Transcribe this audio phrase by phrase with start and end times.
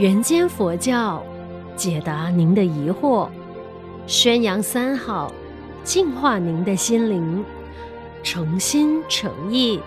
[0.00, 1.22] 人间佛教，
[1.76, 3.28] 解答您的疑惑，
[4.06, 5.30] 宣扬三好，
[5.84, 7.44] 净化您的心灵，
[8.22, 9.78] 诚心诚意，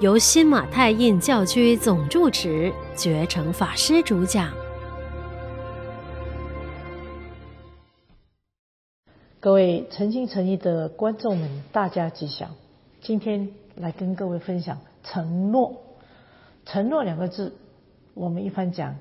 [0.00, 4.52] 由新马泰印教区总住持觉诚法师主讲。
[9.38, 12.50] 各位诚心诚意的观众们，大家吉祥！
[13.00, 15.72] 今天来跟各位分享承诺。
[16.64, 17.54] 承诺两个字，
[18.14, 18.96] 我们一般讲。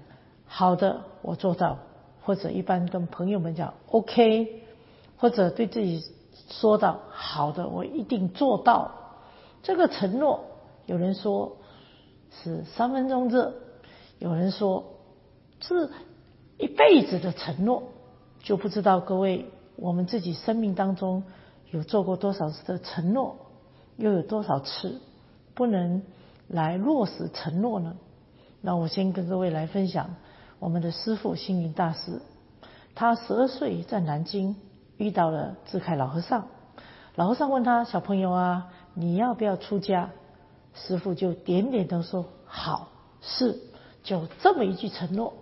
[0.46, 1.80] 好的，我做到，
[2.24, 4.64] 或者一般跟朋友们讲 OK，
[5.18, 6.04] 或者对自己
[6.50, 8.92] 说到好的，我一定做到。
[9.64, 10.46] 这个承诺，
[10.86, 11.58] 有人说
[12.30, 13.54] 是三分钟热，
[14.20, 14.86] 有人说
[15.60, 15.90] 是
[16.58, 17.84] 一辈子的承诺，
[18.40, 21.24] 就不知道各位我们自己生命当中
[21.72, 23.38] 有做过多少次的承诺，
[23.98, 25.02] 又有多少次
[25.56, 26.04] 不能
[26.48, 27.98] 来落实承诺呢？
[28.62, 30.16] 那我先跟各位来分享。
[30.58, 32.22] 我们的师父星云大师，
[32.96, 34.56] 他十二岁在南京
[34.98, 36.48] 遇到了智凯老和尚，
[37.16, 40.10] 老和尚问他：“小朋友啊，你要不要出家？”
[40.74, 42.88] 师父就点点头说：“好，
[43.22, 43.60] 是。”
[44.02, 45.34] 就这么一句承诺，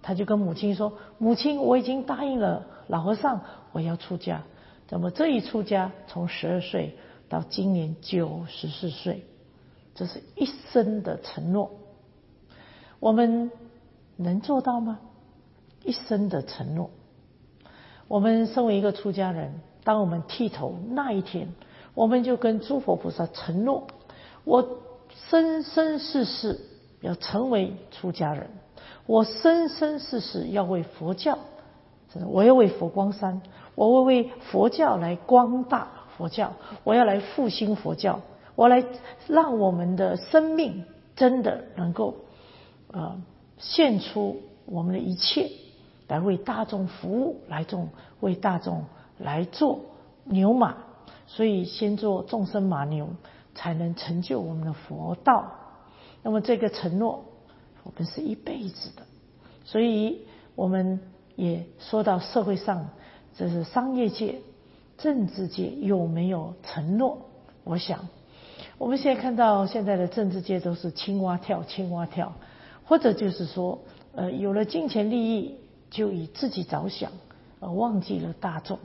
[0.00, 3.42] 他就跟母亲说：“母亲，我已经答应了老和尚，
[3.72, 4.42] 我要出家。”
[4.88, 6.96] 那么这一出家，从十二岁
[7.28, 9.26] 到今年九十四岁，
[9.94, 11.70] 这是一生的承诺。
[13.00, 13.50] 我们。
[14.22, 15.00] 能做到吗？
[15.84, 16.90] 一生的承诺。
[18.08, 21.52] 我们身为一个出家人，当我们剃头那一天，
[21.94, 23.86] 我们就跟诸佛菩萨承诺：
[24.44, 24.78] 我
[25.28, 26.60] 生生世世
[27.00, 28.50] 要成为出家人，
[29.06, 31.38] 我生生世世要为佛教，
[32.28, 33.42] 我要为佛光山，
[33.74, 36.52] 我要为佛教来光大佛教，
[36.84, 38.20] 我要来复兴佛教，
[38.54, 38.84] 我来
[39.26, 40.84] 让我们的生命
[41.16, 42.16] 真的能够
[42.92, 43.16] 啊。
[43.62, 45.50] 献出我们的一切，
[46.08, 47.88] 来为大众服务，来众
[48.20, 48.84] 为大众
[49.18, 49.80] 来做
[50.24, 50.76] 牛马，
[51.26, 53.08] 所以先做众生马牛，
[53.54, 55.52] 才能成就我们的佛道。
[56.22, 57.24] 那么这个承诺，
[57.84, 59.02] 我们是一辈子的。
[59.64, 61.00] 所以我们
[61.36, 62.90] 也说到社会上，
[63.36, 64.40] 这是商业界、
[64.98, 67.18] 政治界有没有承诺？
[67.62, 68.08] 我想，
[68.76, 72.32] 我们现在看到现在的政治界都是青蛙跳，青蛙跳。
[72.84, 73.80] 或者就是说，
[74.14, 75.56] 呃，有了金钱利益，
[75.90, 77.12] 就以自己着想，
[77.60, 78.78] 而忘记了大众。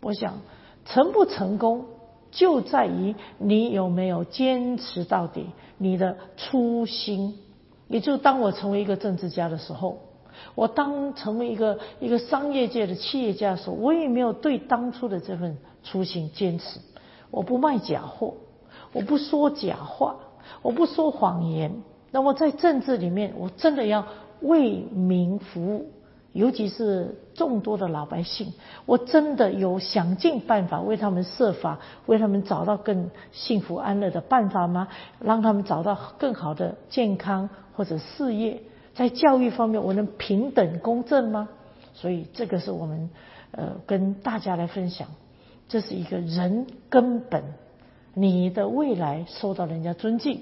[0.00, 0.40] 我想，
[0.84, 1.84] 成不成功，
[2.30, 5.46] 就在于你有没有坚持到底，
[5.78, 7.38] 你的初心。
[7.88, 9.98] 也就当我成为一个政治家的时候，
[10.54, 16.80] 我当成为一个一个商业界的企业家的时候，我也没有对当初的这份初心坚持。
[17.30, 18.34] 我不卖假货，
[18.92, 20.16] 我不说假话，
[20.62, 21.82] 我不说谎言。
[22.12, 24.06] 那么在政治里面，我真的要
[24.42, 25.90] 为民服务，
[26.32, 28.52] 尤其是众多的老百姓，
[28.86, 34.88] 我真的有想尽办法为他们设法，为他们找到更幸福安乐的办法吗？
[35.20, 38.60] 让他们找到更好的健康或者事业，
[38.94, 41.48] 在教育方面，我能平等公正吗？
[41.94, 43.08] 所以这个是我们
[43.52, 45.08] 呃跟大家来分享，
[45.66, 47.42] 这是一个人根本，
[48.12, 50.40] 你的未来受到人家尊敬。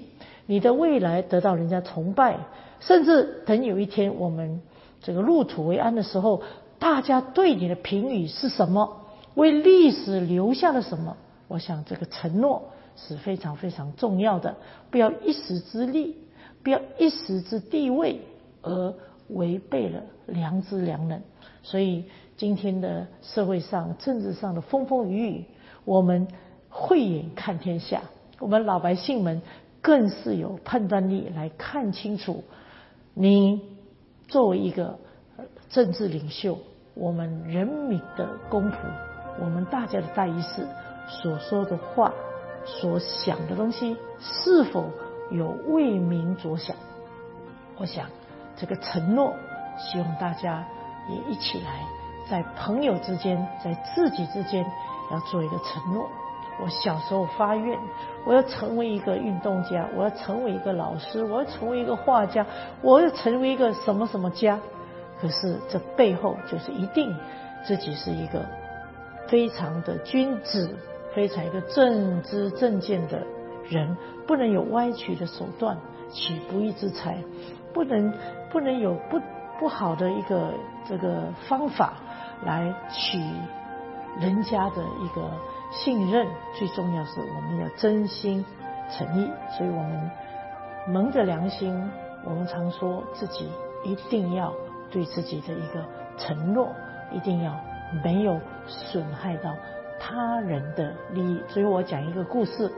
[0.51, 2.37] 你的未来得到人家崇拜，
[2.81, 4.61] 甚至等有一天我们
[5.01, 6.43] 这个入土为安的时候，
[6.77, 8.97] 大家对你的评语是什么？
[9.35, 11.15] 为历史留下了什么？
[11.47, 12.63] 我想这个承诺
[12.97, 14.57] 是非常非常重要的，
[14.89, 16.17] 不要一时之利，
[16.61, 18.19] 不要一时之地位
[18.61, 18.93] 而
[19.29, 21.21] 违背了良知良能。
[21.63, 22.03] 所以
[22.35, 25.45] 今天的社会上、政治上的风风雨雨，
[25.85, 26.27] 我们
[26.69, 28.01] 慧眼看天下，
[28.39, 29.41] 我们老百姓们。
[29.81, 32.43] 更是有判断力来看清楚，
[33.13, 33.61] 你
[34.27, 34.99] 作为一个
[35.69, 36.57] 政治领袖，
[36.93, 38.75] 我们人民的公仆，
[39.41, 40.67] 我们大家的代议士
[41.07, 42.13] 所说的话，
[42.65, 44.89] 所想的东西，是否
[45.31, 46.75] 有为民着想？
[47.77, 48.07] 我想
[48.55, 49.33] 这个承诺，
[49.79, 50.63] 希望大家
[51.09, 51.83] 也一起来，
[52.29, 54.63] 在朋友之间，在自己之间，
[55.11, 56.07] 要做一个承诺。
[56.59, 57.79] 我小时候发愿，
[58.25, 62.45] 我要成为一个运动家，我要成为一个老师，我要成为一个画家，
[62.81, 64.59] 我要成为一个什么什么家。
[65.19, 67.15] 可是这背后就是一定
[67.65, 68.45] 自己是一个
[69.27, 70.75] 非常的君子，
[71.15, 73.23] 非常一个正知正见的
[73.69, 73.97] 人，
[74.27, 75.77] 不能有歪曲的手段，
[76.11, 77.17] 取不义之财，
[77.73, 78.13] 不能
[78.51, 79.19] 不能有不
[79.59, 80.53] 不好的一个
[80.87, 81.93] 这个方法
[82.43, 83.19] 来取
[84.19, 85.31] 人家的一个。
[85.71, 86.27] 信任
[86.57, 88.45] 最重要是我们要真心
[88.91, 90.11] 诚意，所以我们
[90.87, 91.89] 蒙着良心，
[92.25, 93.49] 我们常说自己
[93.85, 94.53] 一定要
[94.91, 95.83] 对自己的一个
[96.17, 96.67] 承诺，
[97.13, 97.57] 一定要
[98.03, 99.55] 没有损害到
[99.99, 101.41] 他人的利益。
[101.47, 102.69] 所以我讲一个故事，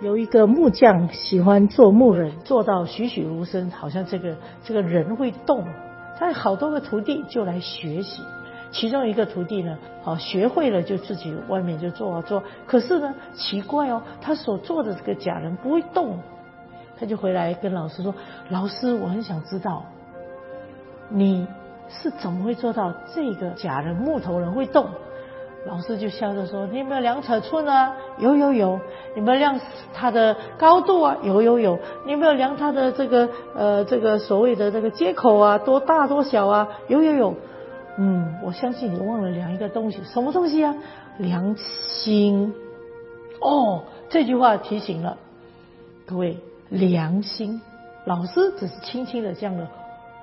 [0.00, 5.66] 有一个木匠喜欢做木人，做到栩栩如生，好像这个这个人会动。
[6.18, 8.22] 他有好多个徒弟就来学习，
[8.72, 16.18] 其中一个徒弟呢，好学会了就自己外面就做啊做，可是呢奇怪哦，他所做的这个假人不会动。
[16.98, 18.14] 他就回来跟老师说
[18.48, 19.82] ：“老师，我很想知道，
[21.08, 21.46] 你
[21.88, 24.86] 是怎么会做到这个假人木头人会动？”
[25.66, 27.94] 老师就笑着说：“你有没有量尺寸啊？
[28.18, 28.80] 有有有。
[29.14, 29.60] 你有没有量
[29.92, 31.16] 它的高度啊？
[31.22, 31.78] 有有有。
[32.04, 35.58] 你有没有量它的这个呃这个所谓的这个接口啊？
[35.58, 36.68] 多大多小啊？
[36.88, 37.34] 有有有。
[37.96, 40.74] 嗯，我相信你忘了量一个东西，什么东西啊？
[41.18, 42.54] 良心。
[43.40, 45.18] 哦，这句话提醒了
[46.06, 46.38] 各位。”
[46.72, 47.60] 良心，
[48.06, 49.68] 老师只是轻轻的这样的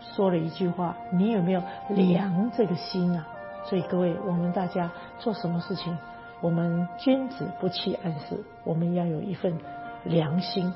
[0.01, 3.27] 说了一句话，你有没有量这个心啊？
[3.65, 4.89] 所以各位，我们大家
[5.19, 5.95] 做什么事情，
[6.41, 9.59] 我们君子不欺暗室，我们要有一份
[10.05, 10.73] 良心，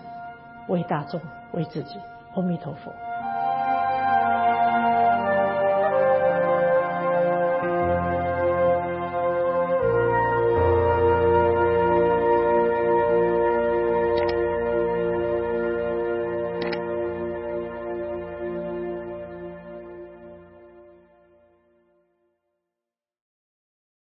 [0.67, 1.19] 为大众，
[1.53, 1.95] 为自己。
[2.35, 2.93] 阿弥陀佛。